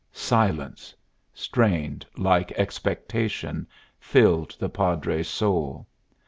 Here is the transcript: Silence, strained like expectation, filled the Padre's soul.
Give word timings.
Silence, 0.13 0.95
strained 1.31 2.07
like 2.17 2.51
expectation, 2.53 3.67
filled 3.99 4.55
the 4.57 4.67
Padre's 4.67 5.27
soul. 5.29 5.85